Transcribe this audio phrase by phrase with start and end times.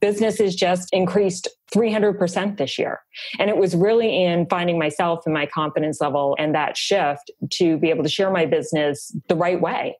[0.00, 3.00] business has just increased 300% this year.
[3.38, 7.78] And it was really in finding myself and my confidence level and that shift to
[7.78, 9.96] be able to share my business the right way.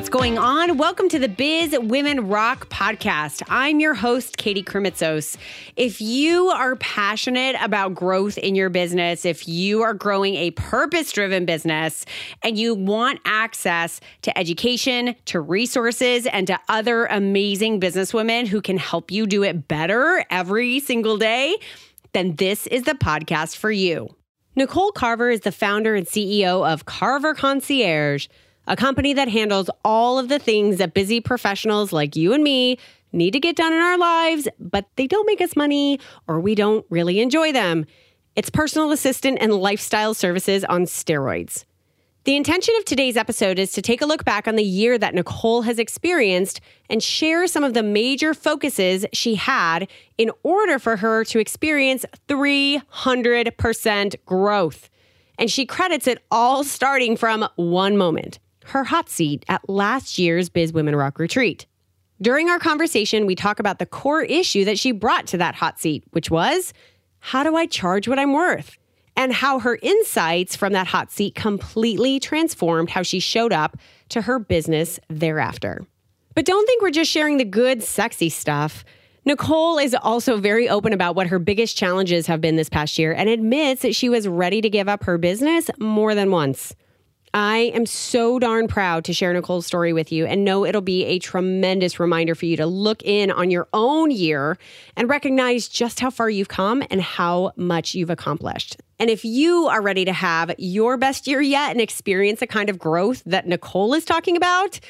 [0.00, 0.78] What's going on?
[0.78, 3.42] Welcome to the Biz Women Rock podcast.
[3.50, 5.36] I'm your host, Katie Krimitsos.
[5.76, 11.12] If you are passionate about growth in your business, if you are growing a purpose
[11.12, 12.06] driven business,
[12.42, 18.78] and you want access to education, to resources, and to other amazing businesswomen who can
[18.78, 21.54] help you do it better every single day,
[22.14, 24.08] then this is the podcast for you.
[24.56, 28.28] Nicole Carver is the founder and CEO of Carver Concierge
[28.66, 32.78] a company that handles all of the things that busy professionals like you and me
[33.12, 36.54] need to get done in our lives, but they don't make us money or we
[36.54, 37.84] don't really enjoy them.
[38.36, 41.64] It's personal assistant and lifestyle services on steroids.
[42.24, 45.14] The intention of today's episode is to take a look back on the year that
[45.14, 49.88] Nicole has experienced and share some of the major focuses she had
[50.18, 54.90] in order for her to experience 300% growth.
[55.38, 58.38] And she credits it all starting from one moment
[58.70, 61.66] her hot seat at last year's Biz Women Rock retreat.
[62.22, 65.80] During our conversation, we talk about the core issue that she brought to that hot
[65.80, 66.72] seat, which was
[67.20, 68.76] how do I charge what I'm worth?
[69.16, 73.76] And how her insights from that hot seat completely transformed how she showed up
[74.10, 75.84] to her business thereafter.
[76.34, 78.84] But don't think we're just sharing the good, sexy stuff.
[79.24, 83.12] Nicole is also very open about what her biggest challenges have been this past year
[83.12, 86.74] and admits that she was ready to give up her business more than once.
[87.32, 91.04] I am so darn proud to share Nicole's story with you and know it'll be
[91.04, 94.58] a tremendous reminder for you to look in on your own year
[94.96, 98.78] and recognize just how far you've come and how much you've accomplished.
[98.98, 102.68] And if you are ready to have your best year yet and experience the kind
[102.68, 104.80] of growth that Nicole is talking about,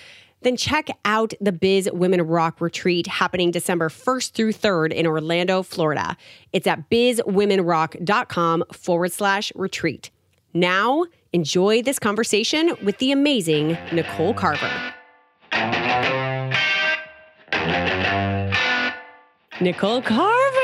[0.41, 5.63] then check out the Biz Women Rock Retreat happening December 1st through 3rd in Orlando,
[5.63, 6.17] Florida.
[6.55, 10.11] It's at bizwomenrock.com forward slash retreat.
[10.55, 14.71] Now, enjoy this conversation with the amazing Nicole Carver.
[19.61, 20.57] Nicole Carver.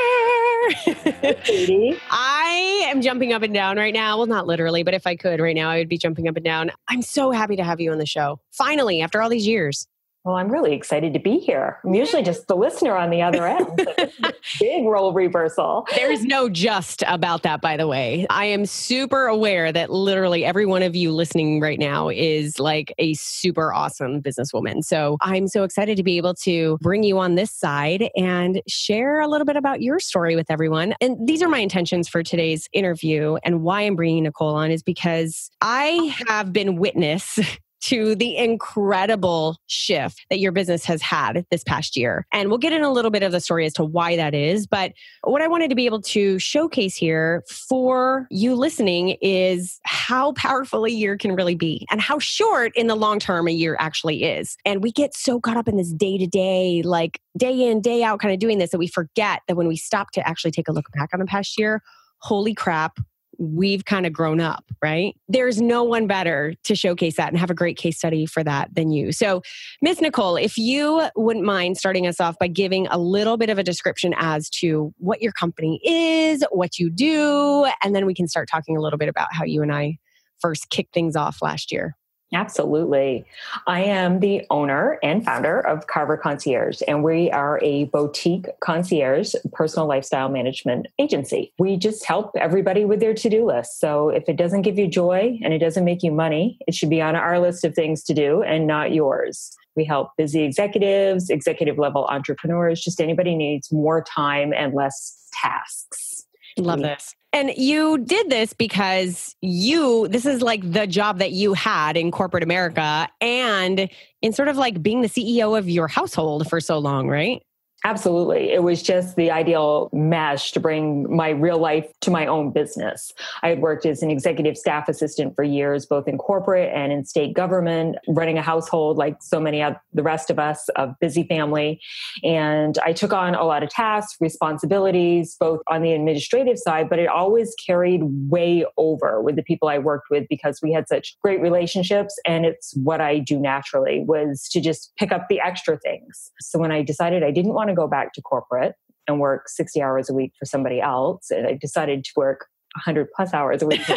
[2.11, 4.17] I am jumping up and down right now.
[4.17, 6.43] Well, not literally, but if I could right now, I would be jumping up and
[6.43, 6.71] down.
[6.87, 8.39] I'm so happy to have you on the show.
[8.51, 9.87] Finally, after all these years.
[10.27, 11.79] Well, I'm really excited to be here.
[11.85, 13.87] I'm usually just the listener on the other end.
[14.59, 15.87] big role reversal.
[15.95, 18.27] There's no just about that, by the way.
[18.29, 22.93] I am super aware that literally every one of you listening right now is like
[22.97, 24.83] a super awesome businesswoman.
[24.83, 29.21] So I'm so excited to be able to bring you on this side and share
[29.21, 30.93] a little bit about your story with everyone.
[30.99, 33.37] And these are my intentions for today's interview.
[33.45, 37.39] And why I'm bringing Nicole on is because I have been witness
[37.81, 42.25] to the incredible shift that your business has had this past year.
[42.31, 44.67] And we'll get in a little bit of the story as to why that is.
[44.67, 44.93] But
[45.23, 50.85] what I wanted to be able to showcase here for you listening is how powerful
[50.85, 54.23] a year can really be and how short in the long term a year actually
[54.23, 54.57] is.
[54.65, 58.03] And we get so caught up in this day to day, like day in, day
[58.03, 60.67] out kind of doing this that we forget that when we stop to actually take
[60.67, 61.81] a look back on the past year,
[62.19, 62.97] holy crap,
[63.39, 65.15] we've kind of grown up, right?
[65.27, 68.73] There's no one better to showcase that and have a great case study for that
[68.73, 69.11] than you.
[69.11, 69.41] So,
[69.81, 73.57] Miss Nicole, if you wouldn't mind starting us off by giving a little bit of
[73.57, 78.27] a description as to what your company is, what you do, and then we can
[78.27, 79.97] start talking a little bit about how you and I
[80.39, 81.95] first kicked things off last year.
[82.33, 83.25] Absolutely.
[83.67, 89.33] I am the owner and founder of Carver Concierge, and we are a boutique concierge
[89.53, 91.53] personal lifestyle management agency.
[91.57, 93.79] We just help everybody with their to do list.
[93.79, 96.89] So if it doesn't give you joy and it doesn't make you money, it should
[96.89, 99.55] be on our list of things to do and not yours.
[99.77, 106.25] We help busy executives, executive level entrepreneurs, just anybody needs more time and less tasks.
[106.57, 107.15] Love this.
[107.33, 112.09] And you did this because you, this is like the job that you had in
[112.09, 113.89] corporate America and
[114.21, 117.43] in sort of like being the CEO of your household for so long, right?
[117.83, 118.51] Absolutely.
[118.51, 123.13] It was just the ideal mesh to bring my real life to my own business.
[123.43, 127.05] I had worked as an executive staff assistant for years, both in corporate and in
[127.05, 131.23] state government, running a household like so many of the rest of us, a busy
[131.23, 131.79] family.
[132.23, 136.97] And I took on a lot of tasks, responsibilities, both on the administrative side, but
[136.97, 141.15] it always carried way over with the people I worked with because we had such
[141.21, 142.19] great relationships.
[142.25, 146.31] And it's what I do naturally was to just pick up the extra things.
[146.39, 148.75] So when I decided I didn't want want to go back to corporate
[149.07, 151.29] and work 60 hours a week for somebody else.
[151.31, 153.81] And I decided to work 100 plus hours a week.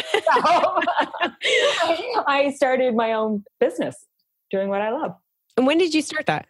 [2.27, 3.95] I started my own business
[4.49, 5.15] doing what I love.
[5.57, 6.47] And when did you start that?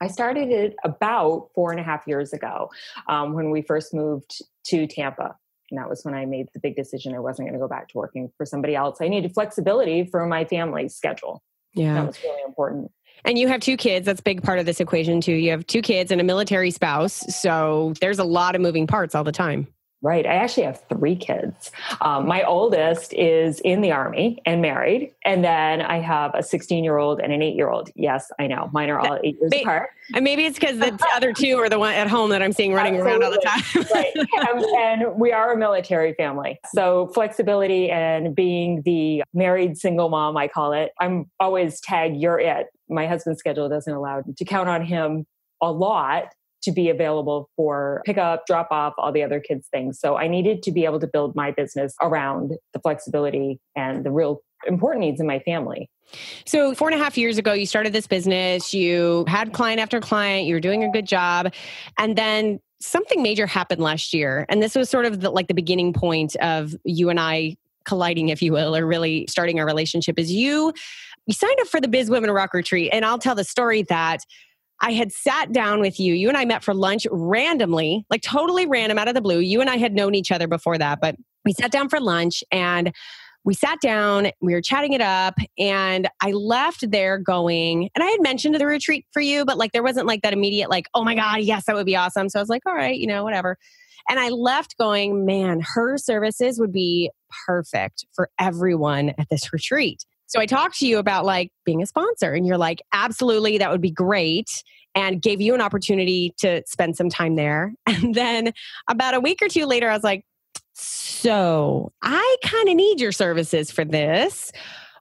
[0.00, 2.70] I started it about four and a half years ago
[3.08, 5.34] um, when we first moved to Tampa.
[5.70, 7.88] And that was when I made the big decision I wasn't going to go back
[7.88, 8.98] to working for somebody else.
[9.00, 11.42] I needed flexibility for my family's schedule.
[11.74, 11.94] Yeah.
[11.94, 12.92] That was really important.
[13.24, 14.06] And you have two kids.
[14.06, 15.32] That's a big part of this equation, too.
[15.32, 17.14] You have two kids and a military spouse.
[17.34, 19.68] So there's a lot of moving parts all the time.
[20.00, 20.24] Right.
[20.26, 21.72] I actually have three kids.
[22.00, 25.12] Um, my oldest is in the Army and married.
[25.24, 27.90] And then I have a 16 year old and an eight year old.
[27.96, 28.70] Yes, I know.
[28.72, 29.90] Mine are all eight years maybe, apart.
[30.14, 32.72] And maybe it's because the other two are the one at home that I'm seeing
[32.74, 33.24] running Absolutely.
[33.24, 33.86] around all the time.
[33.94, 34.48] right.
[34.48, 36.60] Um, and we are a military family.
[36.72, 42.38] So flexibility and being the married single mom, I call it, I'm always tag, you're
[42.38, 42.68] it.
[42.88, 45.26] My husband's schedule doesn't allow to count on him
[45.60, 46.32] a lot
[46.62, 50.00] to be available for pickup, drop off, all the other kids' things.
[50.00, 54.10] So I needed to be able to build my business around the flexibility and the
[54.10, 55.88] real important needs in my family.
[56.46, 60.00] So, four and a half years ago, you started this business, you had client after
[60.00, 61.52] client, you were doing a good job.
[61.98, 64.46] And then something major happened last year.
[64.48, 67.56] And this was sort of the, like the beginning point of you and I
[67.88, 70.18] colliding, if you will, or really starting a relationship.
[70.18, 70.72] Is you
[71.28, 72.90] you signed up for the Biz Women Rock Retreat.
[72.92, 74.20] And I'll tell the story that
[74.80, 76.14] I had sat down with you.
[76.14, 79.40] You and I met for lunch randomly, like totally random out of the blue.
[79.40, 82.42] You and I had known each other before that, but we sat down for lunch
[82.50, 82.92] and
[83.44, 88.06] we sat down, we were chatting it up, and I left there going, and I
[88.06, 91.04] had mentioned the retreat for you, but like there wasn't like that immediate, like, oh
[91.04, 92.28] my God, yes, that would be awesome.
[92.28, 93.56] So I was like, all right, you know, whatever.
[94.08, 97.10] And I left going, man, her services would be
[97.46, 100.04] perfect for everyone at this retreat.
[100.26, 103.70] So I talked to you about like being a sponsor, and you're like, absolutely, that
[103.70, 104.48] would be great.
[104.94, 107.72] And gave you an opportunity to spend some time there.
[107.86, 108.52] And then
[108.88, 110.24] about a week or two later, I was like,
[110.74, 114.52] so I kind of need your services for this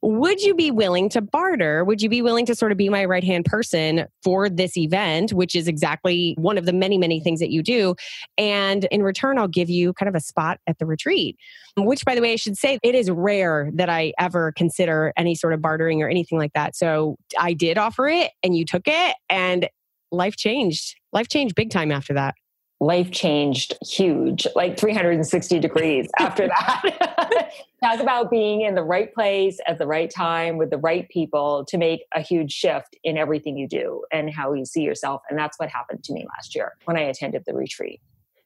[0.02, 1.84] would you be willing to barter?
[1.84, 5.34] Would you be willing to sort of be my right hand person for this event,
[5.34, 7.96] which is exactly one of the many, many things that you do?
[8.38, 11.38] And in return, I'll give you kind of a spot at the retreat,
[11.78, 15.36] which, by the way, I should say it is rare that I ever consider any
[15.36, 16.76] sort of bartering or anything like that.
[16.76, 19.68] So I did offer it and you took it, and
[20.12, 20.96] life changed.
[21.14, 22.36] Life changed big time after that
[22.80, 27.52] life changed huge, like 360 degrees after that.
[27.84, 31.66] Talk about being in the right place at the right time with the right people
[31.66, 35.22] to make a huge shift in everything you do and how you see yourself.
[35.30, 38.02] And that's what happened to me last year when I attended the retreat.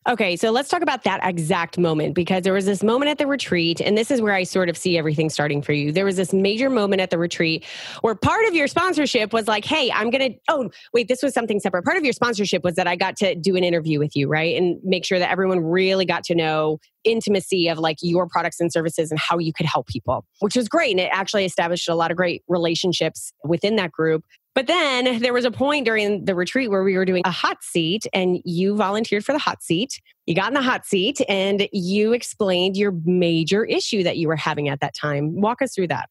[0.10, 3.28] Okay, so let's talk about that exact moment because there was this moment at the
[3.28, 5.92] retreat, and this is where I sort of see everything starting for you.
[5.92, 7.64] There was this major moment at the retreat
[8.02, 11.36] where part of your sponsorship was like, hey, I'm going to, oh, wait, this was
[11.36, 11.86] something separate.
[11.86, 14.58] Part of your sponsorship was that I got to do an interview with you, right?
[14.58, 18.74] And make sure that everyone really got to know intimacy of like your products and
[18.74, 20.92] services and how you could help people, which was great.
[20.92, 24.24] And it actually established a lot of great relationships within that group.
[24.54, 27.64] But then there was a point during the retreat where we were doing a hot
[27.64, 30.02] seat and you volunteered for the hot seat.
[30.26, 34.36] You got in the hot seat and you explained your major issue that you were
[34.36, 35.40] having at that time.
[35.40, 36.10] Walk us through that.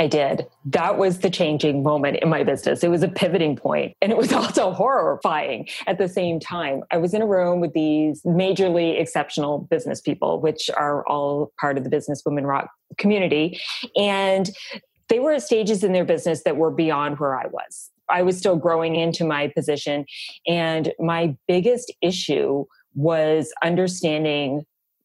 [0.00, 0.46] I did.
[0.66, 2.84] That was the changing moment in my business.
[2.84, 6.82] It was a pivoting point and it was also horrifying at the same time.
[6.92, 11.78] I was in a room with these majorly exceptional business people, which are all part
[11.78, 13.60] of the Business Women Rock community.
[13.96, 14.50] And
[15.08, 17.90] they were at stages in their business that were beyond where I was.
[18.08, 20.06] I was still growing into my position.
[20.46, 24.64] And my biggest issue was understanding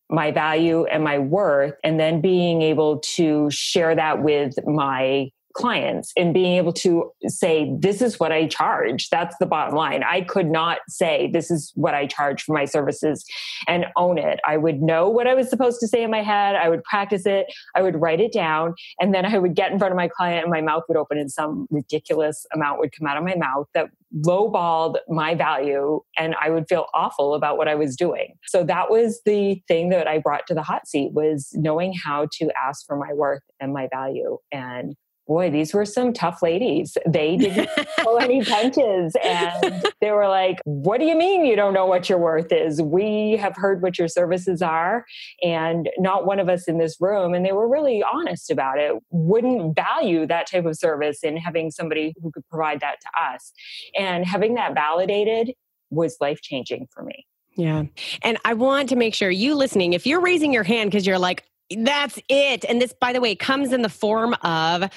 [0.10, 6.12] my value and my worth, and then being able to share that with my clients
[6.18, 9.10] and being able to say, this is what I charge.
[9.10, 10.04] That's the bottom line.
[10.04, 13.24] I could not say, this is what I charge for my services
[13.68, 14.40] and own it.
[14.48, 16.56] I would know what I was supposed to say in my head.
[16.56, 17.48] I would practice it.
[17.76, 18.74] I would write it down.
[19.00, 21.18] And then I would get in front of my client and my mouth would open
[21.18, 26.36] and some ridiculous amount would come out of my mouth that lowballed my value and
[26.40, 28.36] I would feel awful about what I was doing.
[28.46, 32.28] So that was the thing that I brought to the hot seat was knowing how
[32.34, 34.96] to ask for my worth and my value and
[35.28, 36.98] boy, these were some tough ladies.
[37.08, 39.16] They didn't pull any punches.
[39.24, 42.82] And they were like, What do you mean you don't know what your worth is?
[42.82, 45.06] We have heard what your services are.
[45.42, 48.94] And not one of us in this room, and they were really honest about it,
[49.10, 53.52] wouldn't value that type of service and having somebody who could provide that to us.
[53.98, 55.54] And having that validated
[55.90, 57.26] was life changing for me.
[57.56, 57.84] Yeah.
[58.24, 61.20] And I want to make sure you listening, if you're raising your hand because you're
[61.20, 61.44] like,
[61.80, 62.66] that's it.
[62.66, 64.90] And this, by the way, comes in the form of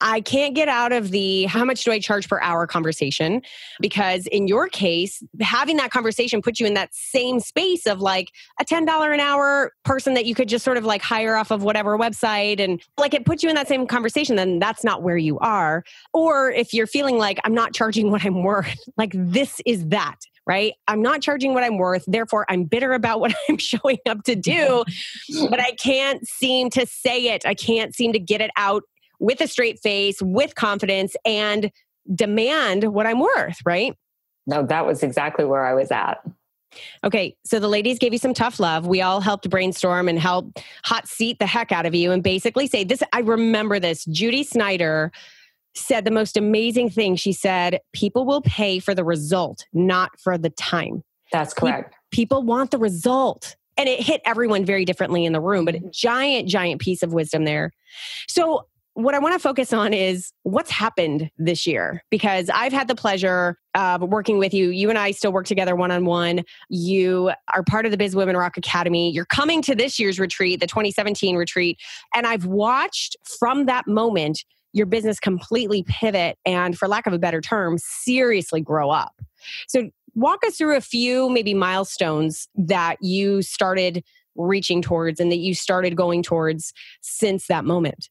[0.00, 3.42] I can't get out of the how much do I charge per hour conversation
[3.80, 8.30] because in your case, having that conversation puts you in that same space of like
[8.58, 11.62] a $10 an hour person that you could just sort of like hire off of
[11.62, 15.18] whatever website and like it puts you in that same conversation, then that's not where
[15.18, 15.84] you are.
[16.14, 20.16] Or if you're feeling like I'm not charging what I'm worth, like this is that
[20.46, 20.74] right?
[20.88, 22.04] I'm not charging what I'm worth.
[22.06, 24.84] Therefore, I'm bitter about what I'm showing up to do,
[25.48, 27.46] but I can't seem to say it.
[27.46, 28.84] I can't seem to get it out
[29.18, 31.70] with a straight face, with confidence, and
[32.14, 33.94] demand what I'm worth, right?
[34.46, 36.18] No, that was exactly where I was at.
[37.04, 38.86] Okay, so the ladies gave you some tough love.
[38.86, 42.66] We all helped brainstorm and help hot seat the heck out of you and basically
[42.66, 43.02] say this.
[43.12, 44.04] I remember this.
[44.04, 45.12] Judy Snyder
[45.74, 47.16] said the most amazing thing.
[47.16, 51.02] She said, People will pay for the result, not for the time.
[51.32, 51.94] That's correct.
[52.10, 53.56] People want the result.
[53.76, 57.14] And it hit everyone very differently in the room, but a giant, giant piece of
[57.14, 57.72] wisdom there.
[58.28, 62.88] So what I want to focus on is what's happened this year because I've had
[62.88, 64.68] the pleasure of working with you.
[64.70, 66.42] You and I still work together one on one.
[66.68, 69.10] You are part of the Biz Women Rock Academy.
[69.10, 71.78] You're coming to this year's retreat, the 2017 retreat.
[72.14, 77.18] And I've watched from that moment your business completely pivot and, for lack of a
[77.18, 79.14] better term, seriously grow up.
[79.68, 84.04] So, walk us through a few maybe milestones that you started
[84.36, 88.08] reaching towards and that you started going towards since that moment.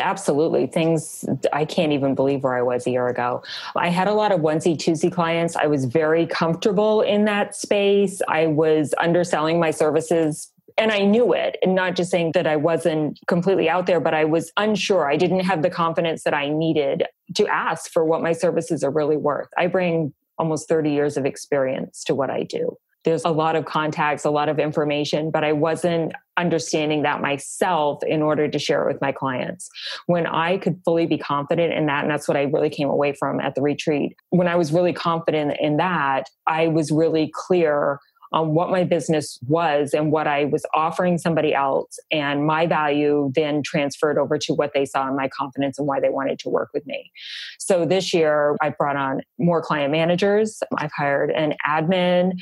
[0.00, 0.66] Absolutely.
[0.66, 3.42] Things I can't even believe where I was a year ago.
[3.74, 5.56] I had a lot of onesie twosie clients.
[5.56, 8.22] I was very comfortable in that space.
[8.28, 12.56] I was underselling my services and I knew it, and not just saying that I
[12.56, 15.10] wasn't completely out there, but I was unsure.
[15.10, 17.04] I didn't have the confidence that I needed
[17.36, 19.48] to ask for what my services are really worth.
[19.56, 23.64] I bring almost 30 years of experience to what I do there's a lot of
[23.64, 28.82] contacts, a lot of information, but I wasn't understanding that myself in order to share
[28.82, 29.68] it with my clients.
[30.06, 33.14] When I could fully be confident in that, and that's what I really came away
[33.14, 38.00] from at the retreat, when I was really confident in that, I was really clear
[38.32, 41.98] on what my business was and what I was offering somebody else.
[42.10, 46.00] And my value then transferred over to what they saw in my confidence and why
[46.00, 47.10] they wanted to work with me.
[47.58, 50.60] So this year, I brought on more client managers.
[50.78, 52.32] I've hired an admin.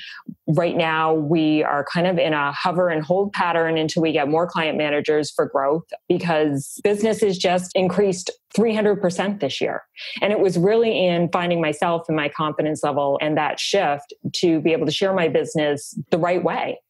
[0.46, 4.28] Right now, we are kind of in a hover and hold pattern until we get
[4.28, 9.82] more client managers for growth because business has just increased 300% this year.
[10.22, 14.60] And it was really in finding myself and my confidence level and that shift to
[14.60, 15.77] be able to share my business
[16.10, 16.80] the right way.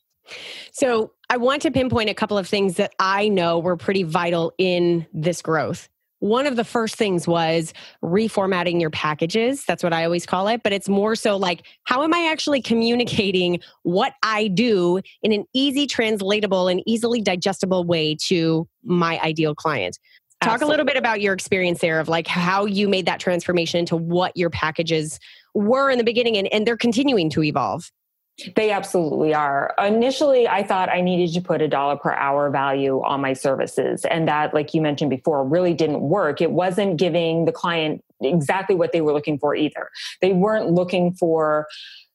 [0.73, 4.53] So, I want to pinpoint a couple of things that I know were pretty vital
[4.57, 5.89] in this growth.
[6.21, 9.65] One of the first things was reformatting your packages.
[9.65, 10.63] That's what I always call it.
[10.65, 15.45] But it's more so like, how am I actually communicating what I do in an
[15.53, 19.99] easy, translatable, and easily digestible way to my ideal client?
[20.41, 20.67] Talk Absolutely.
[20.67, 23.97] a little bit about your experience there of like how you made that transformation into
[23.97, 25.21] what your packages
[25.55, 27.91] were in the beginning and, and they're continuing to evolve.
[28.55, 29.75] They absolutely are.
[29.79, 34.05] Initially, I thought I needed to put a dollar per hour value on my services.
[34.05, 36.41] And that, like you mentioned before, really didn't work.
[36.41, 39.91] It wasn't giving the client exactly what they were looking for either.
[40.21, 41.67] They weren't looking for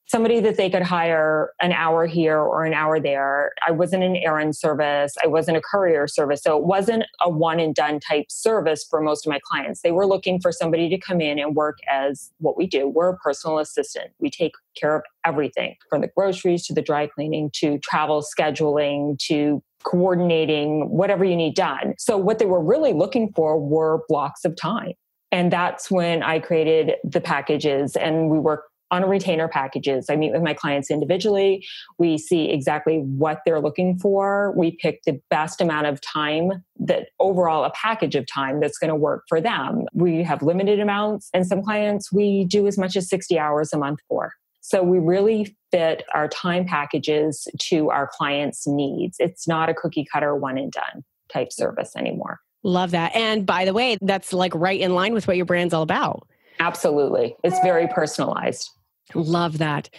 [0.05, 3.51] somebody that they could hire an hour here or an hour there.
[3.65, 5.15] I wasn't an errand service.
[5.23, 6.43] I wasn't a courier service.
[6.43, 9.81] So it wasn't a one and done type service for most of my clients.
[9.81, 12.87] They were looking for somebody to come in and work as what we do.
[12.87, 14.11] We're a personal assistant.
[14.19, 19.17] We take care of everything from the groceries to the dry cleaning to travel scheduling
[19.27, 21.93] to coordinating whatever you need done.
[21.97, 24.93] So what they were really looking for were blocks of time.
[25.31, 30.05] And that's when I created the packages and we work on retainer packages.
[30.07, 31.65] I meet with my clients individually.
[31.97, 34.53] We see exactly what they're looking for.
[34.55, 38.89] We pick the best amount of time that overall a package of time that's going
[38.89, 39.85] to work for them.
[39.93, 43.79] We have limited amounts, and some clients we do as much as 60 hours a
[43.79, 44.33] month for.
[44.61, 49.17] So we really fit our time packages to our clients' needs.
[49.19, 52.39] It's not a cookie cutter one and done type service anymore.
[52.61, 53.13] Love that.
[53.15, 56.27] And by the way, that's like right in line with what your brand's all about.
[56.59, 57.35] Absolutely.
[57.43, 58.69] It's very personalized.
[59.13, 59.89] Love that.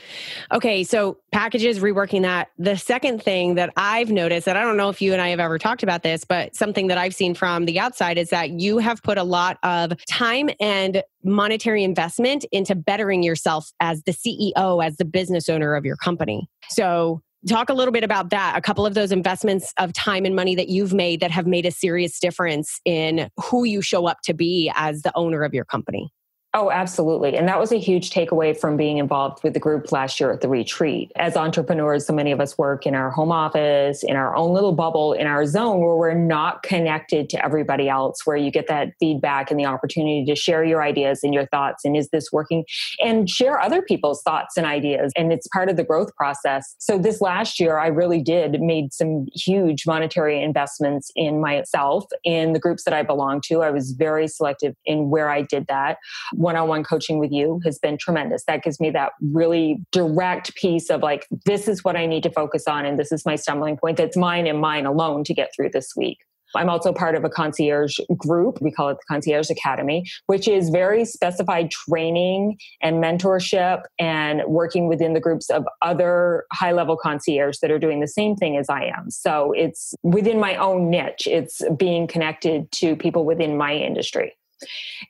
[0.52, 2.48] Okay, so packages, reworking that.
[2.58, 5.40] The second thing that I've noticed that I don't know if you and I have
[5.40, 8.78] ever talked about this, but something that I've seen from the outside is that you
[8.78, 14.84] have put a lot of time and monetary investment into bettering yourself as the CEO,
[14.84, 16.48] as the business owner of your company.
[16.70, 18.56] So, talk a little bit about that.
[18.56, 21.66] A couple of those investments of time and money that you've made that have made
[21.66, 25.66] a serious difference in who you show up to be as the owner of your
[25.66, 26.10] company.
[26.56, 27.36] Oh, absolutely.
[27.36, 30.40] And that was a huge takeaway from being involved with the group last year at
[30.40, 31.10] the retreat.
[31.16, 34.72] As entrepreneurs, so many of us work in our home office, in our own little
[34.72, 38.90] bubble, in our zone where we're not connected to everybody else, where you get that
[39.00, 41.84] feedback and the opportunity to share your ideas and your thoughts.
[41.84, 42.64] And is this working?
[43.00, 45.12] And share other people's thoughts and ideas.
[45.16, 46.76] And it's part of the growth process.
[46.78, 52.52] So this last year, I really did made some huge monetary investments in myself, in
[52.52, 53.62] the groups that I belong to.
[53.62, 55.98] I was very selective in where I did that
[56.44, 58.44] one on one coaching with you has been tremendous.
[58.44, 62.30] That gives me that really direct piece of like, this is what I need to
[62.30, 65.50] focus on, and this is my stumbling point that's mine and mine alone to get
[65.56, 66.18] through this week.
[66.56, 68.60] I'm also part of a concierge group.
[68.60, 74.86] We call it the Concierge Academy, which is very specified training and mentorship and working
[74.86, 78.68] within the groups of other high level concierge that are doing the same thing as
[78.68, 79.10] I am.
[79.10, 84.36] So it's within my own niche, it's being connected to people within my industry.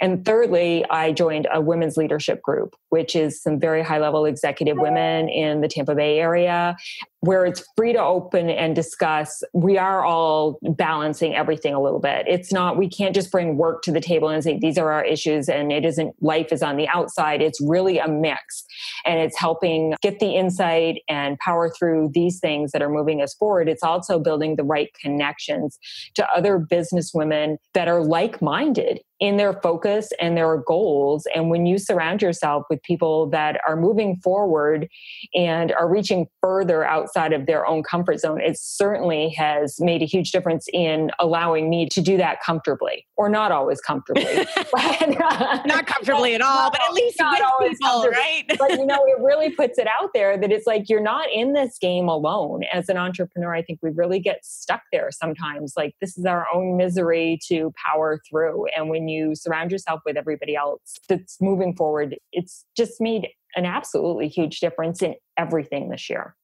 [0.00, 4.76] And thirdly, I joined a women's leadership group, which is some very high level executive
[4.78, 6.76] women in the Tampa Bay area
[7.25, 9.43] where it's free to open and discuss.
[9.54, 12.26] We are all balancing everything a little bit.
[12.28, 15.04] It's not, we can't just bring work to the table and say, these are our
[15.04, 17.40] issues and it isn't, life is on the outside.
[17.40, 18.64] It's really a mix
[19.07, 23.33] and it's helping get the insight and power through these things that are moving us
[23.35, 23.71] forward.
[23.71, 25.78] It's also building the right connections
[26.16, 31.26] to other business women that are like minded in their focus and their goals.
[31.35, 34.88] And when you surround yourself with people that are moving forward
[35.35, 40.02] and are reaching further outside outside of their own comfort zone, it certainly has made
[40.02, 44.25] a huge difference in allowing me to do that comfortably or not always comfortably.
[44.75, 48.44] not comfortably at all, but at least not always people, right?
[48.59, 51.52] but you know, it really puts it out there that it's like you're not in
[51.52, 52.62] this game alone.
[52.73, 55.75] As an entrepreneur, I think we really get stuck there sometimes.
[55.76, 58.66] Like this is our own misery to power through.
[58.76, 63.66] And when you surround yourself with everybody else that's moving forward, it's just made an
[63.66, 66.35] absolutely huge difference in everything this year.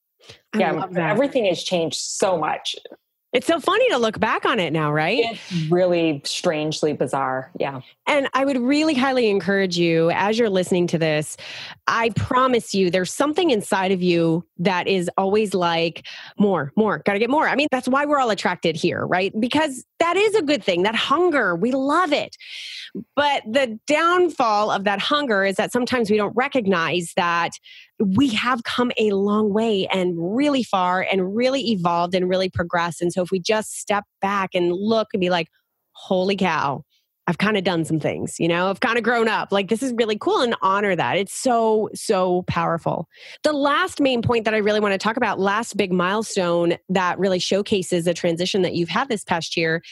[0.53, 2.77] I yeah, everything has changed so much.
[3.33, 5.23] It's so funny to look back on it now, right?
[5.25, 7.53] It's really strangely bizarre.
[7.59, 7.81] Yeah.
[8.09, 11.37] And I would really highly encourage you as you're listening to this,
[11.87, 16.05] I promise you there's something inside of you that is always like
[16.41, 17.49] more, more, got to get more.
[17.49, 19.33] I mean, that's why we're all attracted here, right?
[19.39, 20.83] Because that is a good thing.
[20.83, 22.37] That hunger, we love it.
[23.15, 27.51] But the downfall of that hunger is that sometimes we don't recognize that
[28.01, 33.03] we have come a long way and really far and really evolved and really progressed.
[33.03, 35.49] And so if we just step back and look and be like,
[35.93, 36.85] holy cow,
[37.27, 39.53] I've kind of done some things, you know, I've kind of grown up.
[39.53, 41.17] Like, this is really cool and honor that.
[41.17, 43.07] It's so, so powerful.
[43.45, 47.19] The last main point that I really want to talk about, last big milestone that
[47.19, 49.83] really showcases the transition that you've had this past year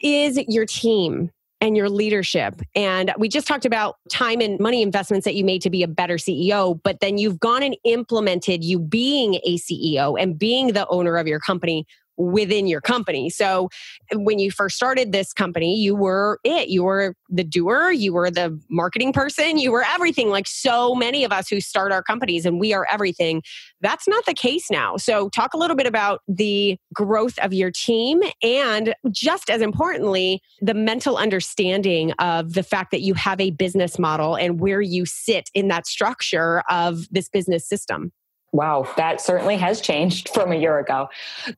[0.00, 2.60] is your team and your leadership.
[2.74, 5.88] And we just talked about time and money investments that you made to be a
[5.88, 10.86] better CEO, but then you've gone and implemented you being a CEO and being the
[10.88, 11.84] owner of your company
[12.20, 13.30] within your company.
[13.30, 13.68] So
[14.12, 16.68] when you first started this company, you were it.
[16.68, 21.24] You were the doer, you were the marketing person, you were everything like so many
[21.24, 23.42] of us who start our companies and we are everything.
[23.80, 24.96] That's not the case now.
[24.96, 30.42] So talk a little bit about the growth of your team and just as importantly,
[30.60, 35.06] the mental understanding of the fact that you have a business model and where you
[35.06, 38.12] sit in that structure of this business system.
[38.52, 41.08] Wow, that certainly has changed from a year ago.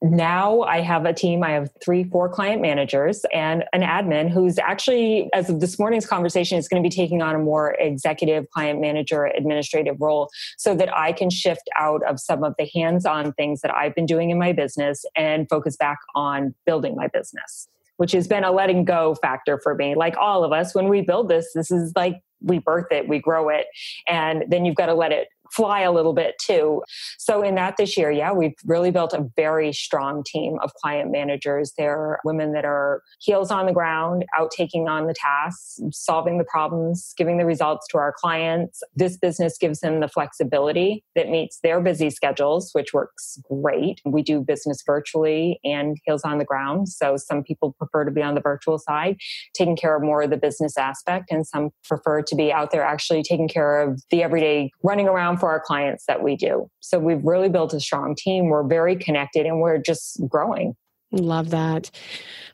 [0.03, 1.43] Now I have a team.
[1.43, 6.07] I have three, four client managers and an admin who's actually, as of this morning's
[6.07, 10.29] conversation, is going to be taking on a more executive client manager administrative role
[10.59, 13.95] so that I can shift out of some of the hands on things that I've
[13.95, 18.43] been doing in my business and focus back on building my business which has been
[18.43, 19.95] a letting go factor for me.
[19.95, 23.21] Like all of us, when we build this, this is like we birth it, we
[23.21, 23.67] grow it,
[24.09, 26.83] and then you've got to let it fly a little bit too.
[27.19, 31.11] So in that this year, yeah, we've really built a very strong team of client
[31.11, 31.73] managers.
[31.77, 36.45] They're women that are heels on the ground, out taking on the tasks, solving the
[36.45, 38.83] problems, giving the results to our clients.
[38.95, 44.01] This business gives them the flexibility that meets their busy schedules, which works great.
[44.05, 46.89] We do business virtually and heels on the ground.
[46.89, 49.17] So some people prefer to be on the virtual side,
[49.55, 52.83] taking care of more of the business aspect, and some prefer to be out there
[52.83, 56.71] actually taking care of the everyday running around for our clients that we do.
[56.79, 58.47] So we've really built a strong team.
[58.47, 60.77] We're very connected and we're just growing.
[61.11, 61.91] Love that.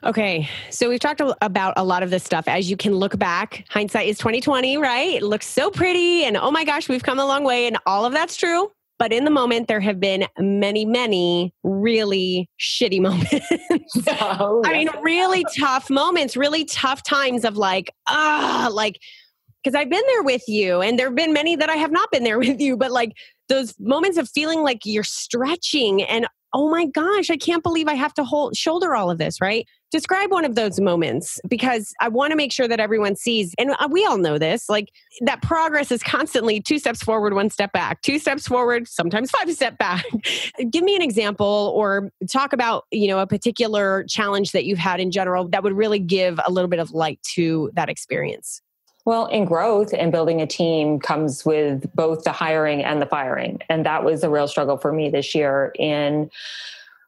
[0.05, 2.49] Okay, so we've talked about a lot of this stuff.
[2.49, 5.17] As you can look back, hindsight is 2020, right?
[5.17, 8.07] It looks so pretty and oh my gosh, we've come a long way and all
[8.07, 8.71] of that's true.
[8.99, 13.51] But in the moment, there have been many, many really shitty moments.
[14.23, 18.99] oh, I mean, really tough moments, really tough times of like, ah, like,
[19.63, 22.11] because I've been there with you, and there have been many that I have not
[22.11, 23.13] been there with you, but like
[23.49, 27.95] those moments of feeling like you're stretching and oh my gosh, I can't believe I
[27.95, 29.67] have to hold shoulder all of this, right?
[29.91, 33.71] Describe one of those moments because I want to make sure that everyone sees, and
[33.79, 34.89] uh, we all know this, like
[35.23, 39.53] that progress is constantly two steps forward, one step back, two steps forward, sometimes five
[39.53, 40.05] step back.
[40.71, 45.01] Give me an example or talk about, you know, a particular challenge that you've had
[45.01, 48.63] in general that would really give a little bit of light to that experience.
[49.09, 53.59] Well, in growth and building a team comes with both the hiring and the firing.
[53.71, 56.31] And that was a real struggle for me this year in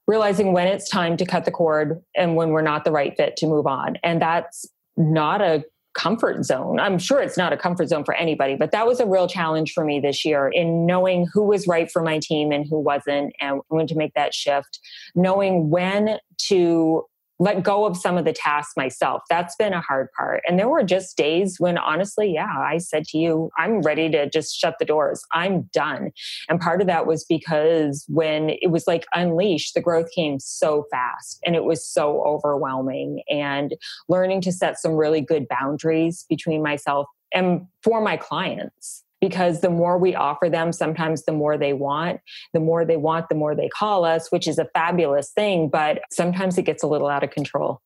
[0.07, 3.37] realizing when it's time to cut the cord and when we're not the right fit
[3.37, 3.99] to move on.
[4.03, 4.65] And that's
[4.97, 6.81] not a comfort zone.
[6.81, 9.75] I'm sure it's not a comfort zone for anybody, but that was a real challenge
[9.75, 13.35] for me this year in knowing who was right for my team and who wasn't,
[13.43, 14.81] and when to make that shift,
[15.15, 17.05] knowing when to
[17.41, 19.23] let go of some of the tasks myself.
[19.31, 20.43] That's been a hard part.
[20.47, 24.29] And there were just days when honestly, yeah, I said to you, I'm ready to
[24.29, 25.25] just shut the doors.
[25.33, 26.13] I'm done.
[26.51, 30.85] And part of that was because when it was like unleashed, the growth came so
[30.91, 33.23] fast and it was so overwhelming.
[33.31, 33.75] And
[34.09, 39.71] learning to set some really good boundaries between myself and for my clients because the
[39.71, 42.21] more we offer them, sometimes the more they want.
[42.53, 45.69] The more they want, the more they call us, which is a fabulous thing.
[45.69, 47.81] But sometimes it gets a little out of control.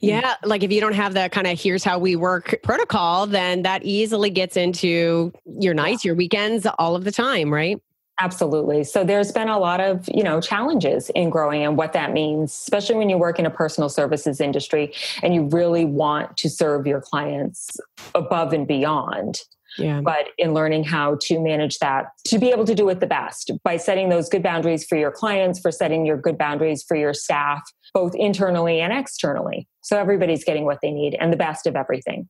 [0.00, 3.62] Yeah, like if you don't have the kind of here's how we work protocol, then
[3.62, 7.80] that easily gets into your nights, your weekends, all of the time, right?
[8.20, 8.82] Absolutely.
[8.82, 12.52] So there's been a lot of, you know, challenges in growing and what that means,
[12.52, 16.86] especially when you work in a personal services industry and you really want to serve
[16.86, 17.76] your clients
[18.14, 19.40] above and beyond.
[19.78, 20.00] Yeah.
[20.00, 23.50] But in learning how to manage that, to be able to do it the best
[23.64, 27.14] by setting those good boundaries for your clients, for setting your good boundaries for your
[27.14, 27.62] staff,
[27.94, 29.68] both internally and externally.
[29.82, 32.28] So everybody's getting what they need and the best of everything.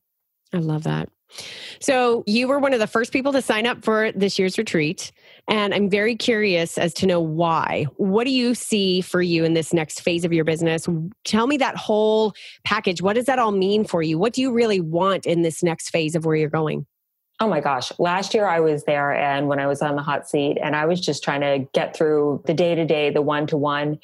[0.53, 1.09] I love that.
[1.79, 5.11] So, you were one of the first people to sign up for this year's retreat.
[5.47, 7.85] And I'm very curious as to know why.
[7.97, 10.87] What do you see for you in this next phase of your business?
[11.25, 12.33] Tell me that whole
[12.63, 13.01] package.
[13.01, 14.17] What does that all mean for you?
[14.17, 16.85] What do you really want in this next phase of where you're going?
[17.41, 17.91] Oh my gosh.
[17.99, 20.85] Last year I was there and when I was on the hot seat and I
[20.85, 23.99] was just trying to get through the day to day, the one to one,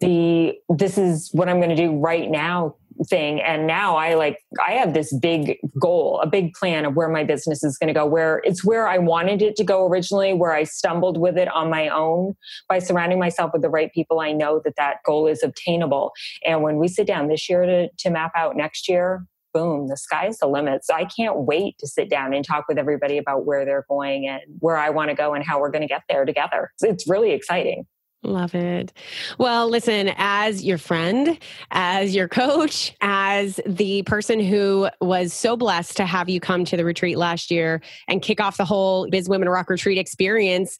[0.00, 3.40] the this is what I'm going to do right now thing.
[3.40, 7.24] And now I like, I have this big goal, a big plan of where my
[7.24, 10.52] business is going to go, where it's where I wanted it to go originally, where
[10.52, 12.36] I stumbled with it on my own
[12.68, 14.20] by surrounding myself with the right people.
[14.20, 16.12] I know that that goal is obtainable.
[16.44, 19.96] And when we sit down this year to, to map out next year, boom, the
[19.96, 20.84] sky's the limit.
[20.84, 24.28] So I can't wait to sit down and talk with everybody about where they're going
[24.28, 26.72] and where I want to go and how we're going to get there together.
[26.82, 27.86] It's really exciting.
[28.22, 28.92] Love it.
[29.38, 31.38] Well, listen, as your friend,
[31.70, 36.76] as your coach, as the person who was so blessed to have you come to
[36.76, 40.76] the retreat last year and kick off the whole Biz Women Rock retreat experience,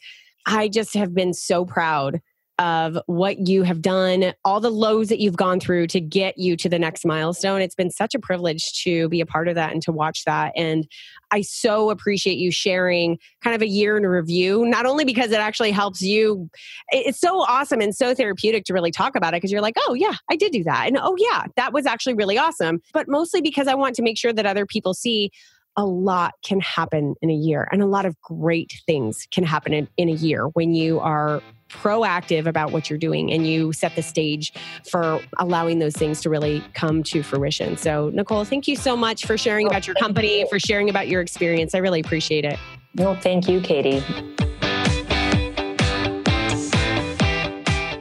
[0.46, 2.20] I just have been so proud
[2.58, 6.56] of what you have done, all the lows that you've gone through to get you
[6.56, 7.60] to the next milestone.
[7.60, 10.52] It's been such a privilege to be a part of that and to watch that.
[10.56, 10.86] And
[11.30, 15.40] I so appreciate you sharing kind of a year in review, not only because it
[15.40, 16.48] actually helps you,
[16.88, 19.94] it's so awesome and so therapeutic to really talk about it because you're like, oh,
[19.94, 20.86] yeah, I did do that.
[20.86, 22.80] And oh, yeah, that was actually really awesome.
[22.94, 25.30] But mostly because I want to make sure that other people see
[25.76, 29.74] a lot can happen in a year and a lot of great things can happen
[29.74, 33.94] in, in a year when you are proactive about what you're doing and you set
[33.96, 34.52] the stage
[34.88, 37.76] for allowing those things to really come to fruition.
[37.76, 40.48] So, Nicole, thank you so much for sharing oh, about your company, you.
[40.48, 41.74] for sharing about your experience.
[41.74, 42.58] I really appreciate it.
[42.94, 44.02] Well, thank you, Katie.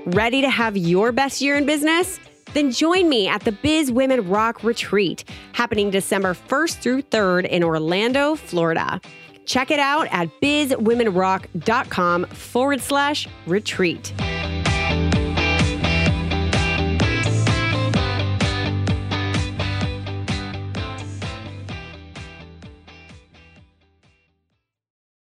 [0.05, 2.19] Ready to have your best year in business?
[2.53, 7.65] Then join me at the Biz Women Rock Retreat happening December 1st through 3rd in
[7.65, 9.01] Orlando, Florida.
[9.45, 14.13] Check it out at bizwomenrock.com forward slash retreat.